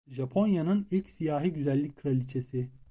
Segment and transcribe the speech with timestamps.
[0.07, 2.69] Japonya'nın ilk siyahi güzellik kraliçesi.